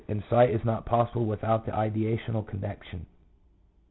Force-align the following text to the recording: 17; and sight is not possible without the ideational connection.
17; 0.07 0.17
and 0.17 0.29
sight 0.31 0.49
is 0.49 0.65
not 0.65 0.83
possible 0.83 1.25
without 1.27 1.63
the 1.67 1.71
ideational 1.71 2.43
connection. 2.47 3.05